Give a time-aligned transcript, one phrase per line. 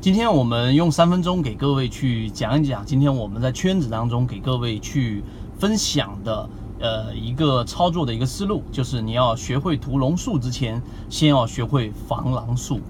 [0.00, 5.22] 今天我们用三分钟给各位去讲一讲，今天我们在圈子当中给各位去
[5.58, 6.48] 分享的，
[6.80, 12.80] 呃，一个操作的一个思路，就是你要学会屠龙术之前，先要学会防狼术。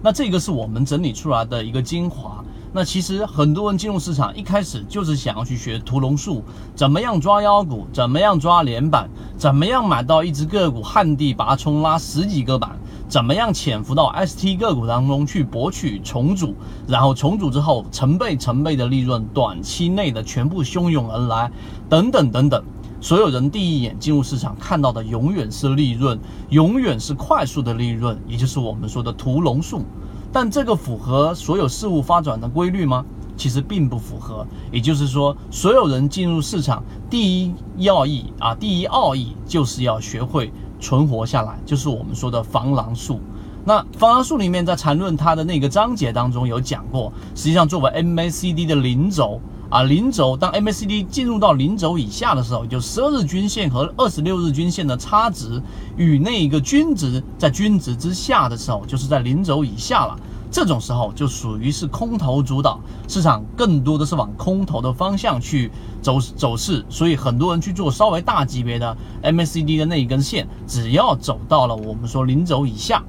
[0.00, 2.44] 那这个是我们整理出来的一个精华。
[2.72, 6.44] 那其实很多人进入市场一开始就是想要去学屠龙术，
[6.76, 9.10] 怎么样抓妖股，怎么样抓连板，
[9.40, 12.78] 怎么样买到一只个股旱地拔葱拉十几个板。
[13.08, 16.54] 怎么样潜伏到 ST 个股当中去博取重组，
[16.86, 21.50] 然后重组之后成倍成倍的利润，短期内的全部汹涌而来，
[21.88, 22.62] 等等等等。
[23.00, 26.20] 所有人第一眼进入市场看到的永远是利润，
[26.50, 29.82] 永远是快速的利润，也就是我们说的屠龙术。
[30.30, 33.06] 但这个符合所有事物发展的规律吗？
[33.36, 34.46] 其实并不符合。
[34.72, 40.52] 也就是说，所有人进入市场第一要义啊，第一奥义就是要学会。
[40.82, 43.20] 存活下来就是我们说的防狼术。
[43.66, 49.38] 那防狼术里面在缠论它的那个章节当中有讲过，实际上作为 MACD 的零轴
[49.68, 55.60] 啊，零轴当 MACD 进入到零轴以下的时候，就十二日均线和二十六日均线的差值
[55.98, 60.18] 与那个均值在均值之下的时候，就是在零轴以下了。
[60.50, 65.70] 这种时候就属于是空头主导，市场更多的是往空头的方向去
[66.02, 73.02] 走走势，所以很多人去做稍微大级别的 MACD 的那一根线，只要走到了我们说零轴以下。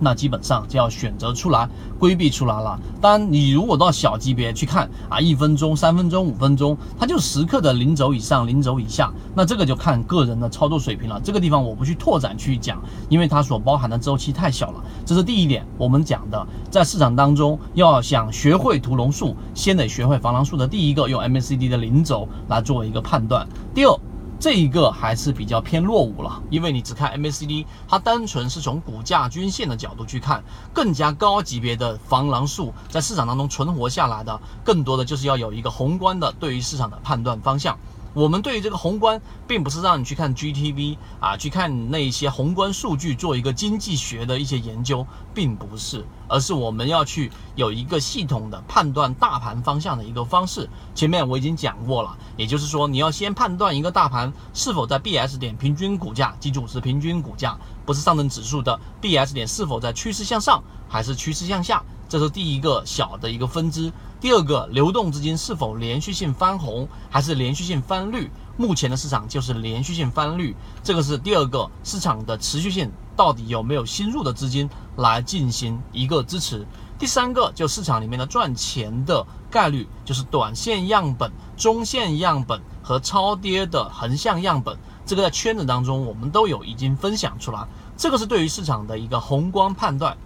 [0.00, 2.80] 那基本上就要选择出来规避出来了。
[3.00, 9.12] 当然，你如果到小级别去看啊，一分钟、三分钟、五分钟，它就时刻的零轴以上、零轴以下。
[9.34, 11.20] 那这个就看个人的操作水平了。
[11.22, 14.82] 这个地方我不去拓展去讲，因为它所包含的周期太小了。
[15.04, 23.46] 这是第一点，我们讲的，在市场当中要想学会屠龙术，先得学会防狼术的第一个，用 MACD 的零轴来作为一个判断。
[23.74, 24.00] 第二。
[24.40, 37.78] 这一个还是比较偏落伍了，因为你只看 MACD，它单纯是从股价均线的角度去看，更加高级别的防狼术在市场当中存活下来的，更多的就是要有一个宏观的对于市场的判断方向。
[38.12, 50.68] 我们对于这个宏观，并不是让你去看 GTV 啊，去看那一些宏观数据做一个经济学的一些研究，并不是，而是我们要去有一个系统的判断大盘方向的一个方式。
[50.92, 61.80] 前面我已经讲过了，也就是说，你要先判断一个大盘是否在 BS 点平均股价，记住是平均股价，不是上证指数的 BS 点是否在趋势向上还是趋势向下。
[62.10, 68.28] 这是第一个小的一个分支，第二个流动资金是否连续性翻红还是连续性翻绿？
[68.56, 76.66] 目前的市场就是连续性翻绿，这个是第二个市场的持续性到底有没有新入的资金来进行一个支持？
[76.98, 87.64] 第三个就市场里面的赚钱的概率，就是短线样本、中线样本和超跌的横向样本，这个在圈子当中我们都有已经分享出来，
[87.96, 90.18] 这个是对于市场的一个宏观判断。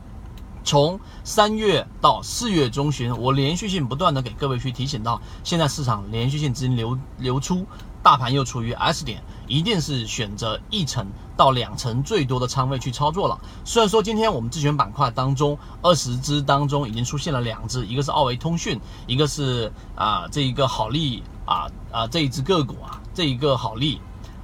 [0.65, 7.67] 从三月到四月中旬，我连续性不断的给各位去提醒到，现在市场连续性资金流流出，
[8.03, 13.39] 大盘又处于 S 点，一定是选择一层到两层最多的仓位去操作了。
[13.65, 24.01] 虽然说今天我们自选板块当中二十只当中已经出现了两只，一个是奥维通讯，一个是啊这一个好利啊啊这一只个股啊这一个好利。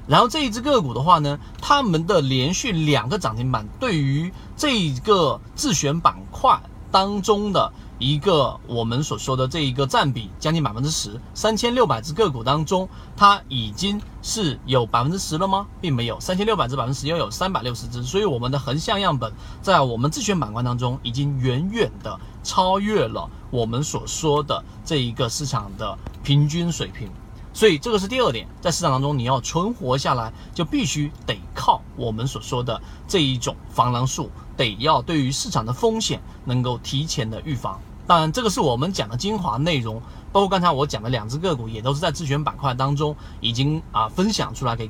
[0.07, 15.67] 然后这一只个股的话呢，他们的连续两个涨停板，对于这一个自选板块当中的一个我们所说的这一个占比将近百分之十，三千六百只个股当中，它已经是有百分之十了吗？
[15.81, 19.33] 并没有，三千六百只百分之十要有三百六十只，所以我们的横向样本
[19.63, 27.09] 在我们自选板块当中已经远远的超越了我们所说的这一个市场的平均水平。
[27.53, 37.81] 所以这个是第二点，在市场当中你要存活下来，就必须得靠我们所说的这一种防狼术，得要对于市场的风险能够提前的预防。
[38.07, 40.01] 当然，这个是我们讲的精华内容，
[40.33, 44.79] 包括刚才我讲的两只个股，也都是在自选板块当中已经啊分享出来给。